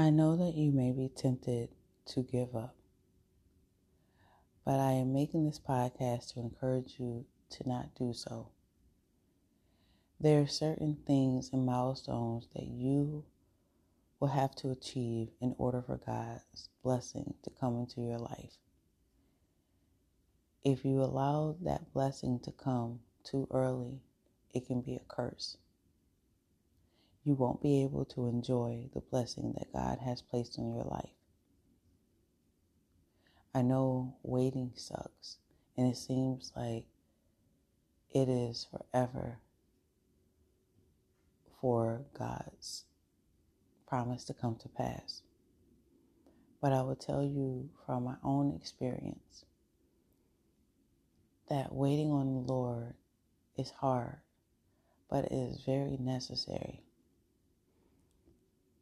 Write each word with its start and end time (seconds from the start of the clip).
I 0.00 0.10
know 0.10 0.36
that 0.36 0.54
you 0.54 0.70
may 0.70 0.92
be 0.92 1.08
tempted 1.08 1.70
to 2.06 2.22
give 2.22 2.54
up, 2.54 2.76
but 4.64 4.78
I 4.78 4.92
am 4.92 5.12
making 5.12 5.44
this 5.44 5.58
podcast 5.58 6.34
to 6.34 6.40
encourage 6.40 7.00
you 7.00 7.24
to 7.50 7.68
not 7.68 7.96
do 7.98 8.12
so. 8.12 8.50
There 10.20 10.40
are 10.40 10.46
certain 10.46 10.98
things 11.04 11.50
and 11.52 11.66
milestones 11.66 12.46
that 12.54 12.68
you 12.68 13.24
will 14.20 14.28
have 14.28 14.54
to 14.56 14.70
achieve 14.70 15.30
in 15.40 15.56
order 15.58 15.82
for 15.82 15.96
God's 15.96 16.68
blessing 16.84 17.34
to 17.42 17.50
come 17.50 17.76
into 17.76 18.00
your 18.00 18.18
life. 18.18 18.52
If 20.62 20.84
you 20.84 21.02
allow 21.02 21.56
that 21.62 21.92
blessing 21.92 22.38
to 22.44 22.52
come 22.52 23.00
too 23.24 23.48
early, 23.50 23.98
it 24.54 24.64
can 24.64 24.80
be 24.80 24.94
a 24.94 25.02
curse. 25.08 25.56
You 27.24 27.34
won't 27.34 27.62
be 27.62 27.82
able 27.82 28.04
to 28.06 28.26
enjoy 28.26 28.88
the 28.94 29.00
blessing 29.00 29.54
that 29.58 29.72
God 29.72 29.98
has 29.98 30.22
placed 30.22 30.58
in 30.58 30.72
your 30.72 30.84
life. 30.84 31.10
I 33.54 33.62
know 33.62 34.16
waiting 34.22 34.72
sucks, 34.76 35.38
and 35.76 35.90
it 35.90 35.96
seems 35.96 36.52
like 36.56 36.86
it 38.10 38.28
is 38.28 38.66
forever 38.70 39.40
for 41.60 42.02
God's 42.16 42.84
promise 43.86 44.24
to 44.24 44.34
come 44.34 44.56
to 44.56 44.68
pass. 44.68 45.22
But 46.60 46.72
I 46.72 46.82
will 46.82 46.96
tell 46.96 47.22
you 47.22 47.70
from 47.86 48.04
my 48.04 48.16
own 48.22 48.54
experience 48.54 49.44
that 51.48 51.74
waiting 51.74 52.10
on 52.10 52.34
the 52.34 52.52
Lord 52.52 52.94
is 53.56 53.70
hard, 53.70 54.18
but 55.10 55.24
it 55.26 55.32
is 55.32 55.62
very 55.64 55.96
necessary. 55.98 56.82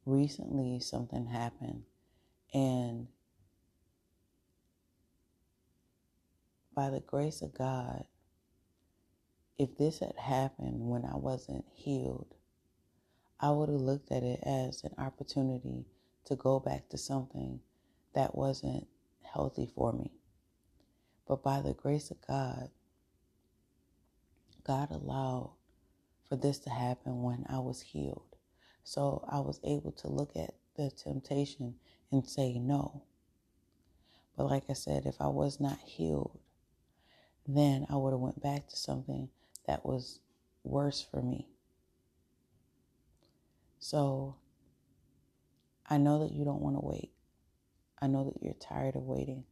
Recently, 0.07 0.79
something 0.79 1.27
happened, 1.27 1.83
and 2.55 3.09
by 6.73 6.91
the 6.91 7.01
grace 7.01 7.43
of 7.43 7.53
God, 7.53 8.05
if 9.59 9.77
this 9.77 9.99
had 9.99 10.15
happened 10.17 10.89
when 10.89 11.05
I 11.05 11.17
wasn't 11.17 11.65
healed, 11.75 12.37
I 13.41 13.51
would 13.51 13.69
have 13.69 13.81
looked 13.81 14.13
at 14.13 14.23
it 14.23 14.39
as 14.45 14.85
an 14.85 14.95
opportunity 14.97 15.87
to 16.27 16.37
go 16.37 16.61
back 16.61 16.89
to 16.91 16.99
something 16.99 17.59
that 18.15 18.37
wasn't 18.37 18.87
healthy 19.23 19.69
for 19.75 19.93
me. 19.93 20.13
But 21.27 21.43
by 21.43 21.63
the 21.63 21.75
grace 21.75 22.13
of 22.13 22.25
God, 22.25 22.71
God 24.63 24.93
allowed 24.93 25.55
for 26.29 26.37
this 26.37 26.61
to 26.61 26.71
happen 26.71 27.23
when 27.23 27.45
I 27.49 27.59
was 27.59 27.81
healed. 27.81 28.36
So 28.87 29.25
I 29.29 29.41
was 29.41 29.59
able 29.65 29.91
to 29.91 30.09
look 30.09 30.37
at 30.37 30.55
the 30.77 30.93
temptation 30.93 31.75
and 32.13 32.25
say 32.25 32.57
no. 32.57 33.03
But 34.37 34.45
like 34.45 34.63
I 34.71 34.75
said, 34.75 35.07
if 35.07 35.17
I 35.21 35.27
was 35.27 35.59
not 35.59 35.81
healed, 35.81 36.39
then 37.49 37.85
I 37.91 37.97
would 37.97 38.13
have 38.13 38.21
went 38.21 38.41
back 38.41 38.69
to 38.69 38.77
something 38.77 39.29
that 39.67 39.85
was 39.85 40.21
worse 40.63 41.03
for 41.03 41.21
me. 41.21 41.49
So 43.81 44.37
I 45.85 45.99
know 45.99 46.21
that 46.21 46.33
you 46.33 46.45
don't 46.45 46.63
want 46.63 46.77
to 46.77 46.87
wait. 46.87 47.11
I 48.01 48.07
know 48.07 48.23
that 48.31 48.41
you're 48.41 48.55
tired 48.55 48.95
of 48.95 49.03
waiting. 49.03 49.43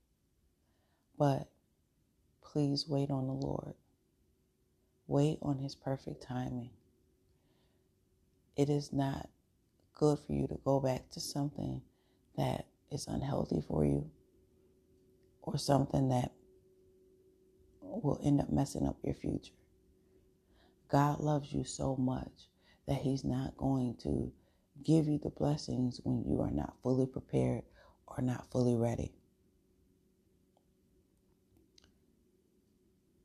But 1.19 1.48
please 2.41 2.87
wait 2.87 3.11
on 3.11 3.27
the 3.27 3.33
Lord. 3.33 3.75
Wait 5.09 5.39
on 5.43 5.59
His 5.59 5.75
perfect 5.75 6.23
timing. 6.23 6.71
It 8.57 8.69
is 8.71 8.93
not 8.93 9.29
good 9.95 10.19
for 10.21 10.33
you 10.33 10.47
to 10.47 10.59
go 10.65 10.81
back 10.81 11.11
to 11.11 11.21
something 11.21 11.83
that 12.37 12.67
is 12.91 13.07
unhealthy 13.09 13.61
for 13.67 13.85
you 13.85 14.09
or 15.43 15.59
something 15.59 16.09
that 16.09 16.33
will 17.81 18.20
end 18.25 18.41
up 18.41 18.51
messing 18.51 18.87
up 18.87 18.97
your 19.03 19.14
future. 19.14 19.55
God 20.89 21.20
loves 21.20 21.53
you 21.53 21.64
so 21.64 21.97
much 21.97 22.48
that 22.87 22.98
He's 22.98 23.25
not 23.25 23.57
going 23.57 23.97
to 24.03 24.33
give 24.85 25.07
you 25.07 25.19
the 25.19 25.31
blessings 25.31 26.01
when 26.05 26.25
you 26.25 26.41
are 26.41 26.51
not 26.51 26.75
fully 26.83 27.07
prepared 27.07 27.63
or 28.07 28.23
not 28.23 28.51
fully 28.51 28.77
ready. 28.77 29.13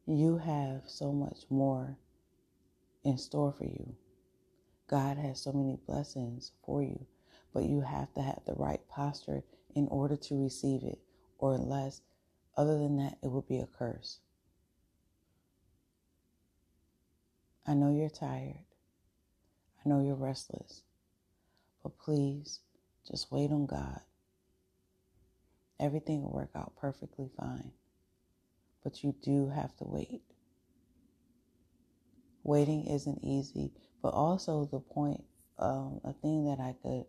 You 0.08 0.38
have 0.38 0.84
so 0.88 1.12
much 1.12 1.42
more 1.52 1.98
in 3.04 3.18
store 3.18 3.54
for 3.54 3.66
you. 3.66 3.96
God 4.90 5.18
has 5.18 5.40
so 5.40 5.52
many 5.54 5.78
blessings 5.86 6.52
for 6.66 6.82
you, 6.82 7.06
but 7.54 7.66
you 7.66 7.82
have 7.82 8.12
to 8.16 8.22
have 8.22 8.42
the 8.48 8.56
right 8.56 8.82
posture 8.90 9.44
in 9.76 9.88
order 9.90 10.16
to 10.16 10.42
receive 10.44 10.82
it, 10.82 10.98
or 11.38 11.54
unless, 11.54 12.02
other 12.58 12.80
than 12.80 12.98
that, 12.98 13.20
it 13.22 13.32
will 13.32 13.46
be 13.48 13.60
a 13.60 13.68
curse. 13.68 14.20
I 17.68 17.76
know 17.76 17.96
you're 17.96 18.10
tired. 18.10 18.66
I 19.86 19.90
know 19.90 20.04
you're 20.04 20.16
restless, 20.16 20.82
but 21.84 22.00
please 22.00 22.62
just 23.10 23.32
wait 23.32 23.52
on 23.52 23.68
God. 23.68 24.02
Everything 25.80 26.24
will 26.24 26.32
work 26.32 26.50
out 26.56 26.74
perfectly 26.82 27.30
fine, 27.38 27.72
but 28.84 29.04
you 29.04 29.14
do 29.22 29.50
have 29.50 29.78
to 29.78 29.86
wait. 29.86 30.24
Waiting 32.50 32.88
isn't 32.88 33.24
easy, 33.24 33.72
but 34.02 34.10
also 34.10 34.66
the 34.66 34.80
point, 34.80 35.24
um, 35.60 36.02
a 36.04 36.14
thing 36.14 36.46
that 36.46 36.60
I 36.60 36.74
could, 36.82 37.06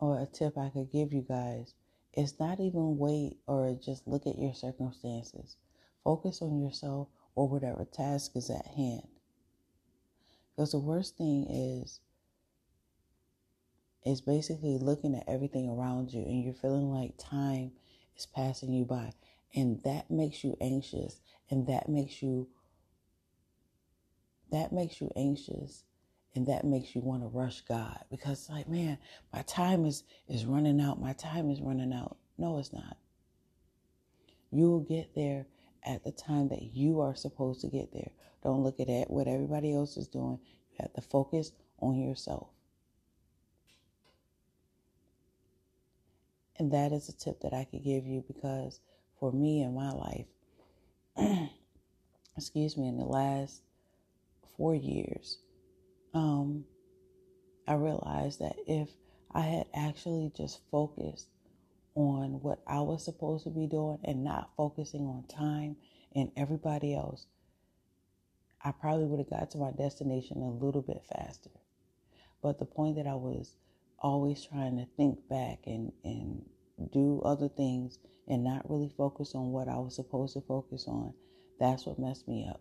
or 0.00 0.18
a 0.18 0.26
tip 0.26 0.58
I 0.58 0.70
could 0.70 0.90
give 0.90 1.12
you 1.12 1.22
guys, 1.22 1.74
is 2.12 2.40
not 2.40 2.58
even 2.58 2.98
wait 2.98 3.38
or 3.46 3.72
just 3.80 4.08
look 4.08 4.26
at 4.26 4.36
your 4.36 4.52
circumstances. 4.52 5.58
Focus 6.02 6.42
on 6.42 6.60
yourself 6.60 7.06
or 7.36 7.48
whatever 7.48 7.84
task 7.84 8.32
is 8.34 8.50
at 8.50 8.66
hand. 8.66 9.06
Because 10.50 10.72
the 10.72 10.80
worst 10.80 11.16
thing 11.16 11.46
is, 11.48 12.00
is 14.04 14.20
basically 14.20 14.76
looking 14.76 15.14
at 15.14 15.28
everything 15.28 15.68
around 15.68 16.12
you 16.12 16.22
and 16.22 16.42
you're 16.42 16.52
feeling 16.52 16.90
like 16.90 17.16
time 17.16 17.70
is 18.16 18.26
passing 18.26 18.72
you 18.72 18.84
by. 18.84 19.12
And 19.54 19.80
that 19.84 20.10
makes 20.10 20.42
you 20.42 20.56
anxious 20.60 21.20
and 21.48 21.68
that 21.68 21.88
makes 21.88 22.20
you 22.24 22.48
that 24.52 24.72
makes 24.72 25.00
you 25.00 25.10
anxious 25.16 25.84
and 26.34 26.46
that 26.46 26.64
makes 26.64 26.94
you 26.94 27.00
want 27.02 27.22
to 27.22 27.28
rush 27.28 27.62
God 27.62 27.98
because 28.10 28.48
like 28.48 28.68
man, 28.68 28.98
my 29.32 29.42
time 29.42 29.84
is 29.84 30.04
is 30.28 30.46
running 30.46 30.80
out. 30.80 31.00
My 31.00 31.12
time 31.14 31.50
is 31.50 31.60
running 31.60 31.92
out. 31.92 32.16
No, 32.38 32.58
it's 32.58 32.72
not. 32.72 32.96
You 34.50 34.70
will 34.70 34.80
get 34.80 35.14
there 35.14 35.46
at 35.84 36.04
the 36.04 36.12
time 36.12 36.48
that 36.48 36.62
you 36.62 37.00
are 37.00 37.14
supposed 37.14 37.60
to 37.62 37.68
get 37.68 37.92
there. 37.92 38.10
Don't 38.44 38.62
look 38.62 38.80
at 38.80 39.10
what 39.10 39.26
everybody 39.26 39.74
else 39.74 39.96
is 39.96 40.08
doing. 40.08 40.38
You 40.72 40.76
have 40.80 40.92
to 40.94 41.00
focus 41.00 41.52
on 41.80 42.00
yourself. 42.00 42.48
And 46.58 46.72
that 46.72 46.92
is 46.92 47.08
a 47.08 47.12
tip 47.12 47.40
that 47.40 47.54
I 47.54 47.64
could 47.64 47.82
give 47.82 48.06
you 48.06 48.22
because 48.26 48.80
for 49.18 49.32
me 49.32 49.62
in 49.62 49.74
my 49.74 49.90
life, 49.90 50.26
excuse 52.36 52.76
me, 52.76 52.88
in 52.88 52.98
the 52.98 53.04
last 53.04 53.62
four 54.56 54.74
years, 54.74 55.38
um, 56.14 56.64
I 57.66 57.74
realized 57.74 58.40
that 58.40 58.56
if 58.66 58.88
I 59.30 59.40
had 59.40 59.66
actually 59.74 60.32
just 60.36 60.60
focused 60.70 61.28
on 61.94 62.40
what 62.42 62.60
I 62.66 62.80
was 62.80 63.04
supposed 63.04 63.44
to 63.44 63.50
be 63.50 63.66
doing 63.66 63.98
and 64.04 64.24
not 64.24 64.50
focusing 64.56 65.02
on 65.02 65.24
time 65.28 65.76
and 66.14 66.30
everybody 66.36 66.94
else, 66.94 67.26
I 68.64 68.72
probably 68.72 69.06
would 69.06 69.18
have 69.18 69.30
got 69.30 69.50
to 69.52 69.58
my 69.58 69.72
destination 69.72 70.42
a 70.42 70.50
little 70.50 70.82
bit 70.82 71.02
faster. 71.12 71.50
But 72.42 72.58
the 72.58 72.64
point 72.64 72.96
that 72.96 73.06
I 73.06 73.14
was 73.14 73.56
always 73.98 74.44
trying 74.44 74.76
to 74.78 74.86
think 74.96 75.28
back 75.28 75.60
and, 75.66 75.92
and 76.04 76.44
do 76.92 77.20
other 77.24 77.48
things 77.48 77.98
and 78.28 78.44
not 78.44 78.68
really 78.68 78.92
focus 78.96 79.34
on 79.34 79.52
what 79.52 79.68
I 79.68 79.76
was 79.76 79.96
supposed 79.96 80.34
to 80.34 80.40
focus 80.40 80.86
on, 80.88 81.14
that's 81.58 81.86
what 81.86 81.98
messed 81.98 82.26
me 82.28 82.46
up. 82.48 82.60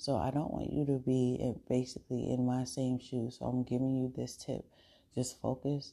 So 0.00 0.16
I 0.16 0.30
don't 0.30 0.50
want 0.50 0.72
you 0.72 0.86
to 0.86 0.98
be 0.98 1.38
basically 1.68 2.30
in 2.30 2.46
my 2.46 2.64
same 2.64 2.98
shoes. 2.98 3.36
So 3.38 3.44
I'm 3.44 3.64
giving 3.64 3.94
you 3.94 4.10
this 4.16 4.34
tip. 4.34 4.64
Just 5.14 5.38
focus 5.42 5.92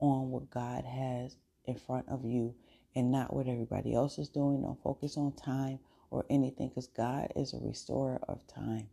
on 0.00 0.30
what 0.30 0.48
God 0.48 0.84
has 0.84 1.36
in 1.64 1.74
front 1.74 2.08
of 2.08 2.24
you 2.24 2.54
and 2.94 3.10
not 3.10 3.34
what 3.34 3.48
everybody 3.48 3.92
else 3.92 4.16
is 4.16 4.28
doing. 4.28 4.62
Don't 4.62 4.80
focus 4.80 5.16
on 5.16 5.32
time 5.32 5.80
or 6.12 6.24
anything 6.30 6.68
because 6.68 6.86
God 6.86 7.32
is 7.34 7.52
a 7.52 7.58
restorer 7.58 8.20
of 8.28 8.46
time. 8.46 8.90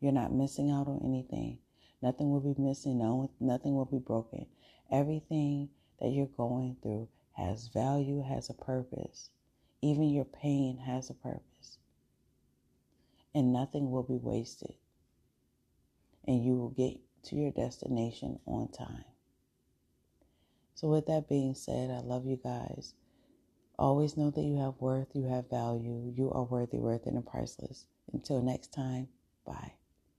You're 0.00 0.12
not 0.12 0.32
missing 0.32 0.70
out 0.70 0.88
on 0.88 1.02
anything. 1.04 1.58
Nothing 2.00 2.30
will 2.30 2.40
be 2.40 2.58
missing. 2.58 2.96
No, 2.96 3.30
nothing 3.38 3.74
will 3.74 3.84
be 3.84 3.98
broken. 3.98 4.46
Everything 4.90 5.68
that 6.00 6.08
you're 6.08 6.28
going 6.28 6.78
through 6.82 7.08
has 7.32 7.68
value, 7.68 8.22
has 8.22 8.48
a 8.48 8.54
purpose. 8.54 9.28
Even 9.82 10.08
your 10.08 10.24
pain 10.24 10.78
has 10.78 11.10
a 11.10 11.14
purpose. 11.14 11.76
And 13.34 13.52
nothing 13.52 13.90
will 13.90 14.02
be 14.02 14.18
wasted. 14.18 14.74
And 16.26 16.44
you 16.44 16.56
will 16.56 16.70
get 16.70 16.98
to 17.24 17.36
your 17.36 17.50
destination 17.50 18.38
on 18.46 18.68
time. 18.68 19.04
So, 20.74 20.88
with 20.88 21.06
that 21.06 21.28
being 21.28 21.54
said, 21.54 21.90
I 21.90 22.00
love 22.00 22.26
you 22.26 22.36
guys. 22.36 22.94
Always 23.78 24.16
know 24.16 24.30
that 24.30 24.42
you 24.42 24.56
have 24.56 24.80
worth, 24.80 25.08
you 25.14 25.24
have 25.24 25.48
value, 25.50 26.12
you 26.14 26.30
are 26.30 26.44
worthy, 26.44 26.78
worth, 26.78 27.06
and 27.06 27.24
priceless. 27.24 27.86
Until 28.12 28.42
next 28.42 28.72
time, 28.72 29.08
bye. 29.46 29.72